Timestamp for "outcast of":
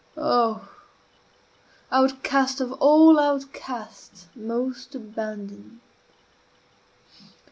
1.91-2.73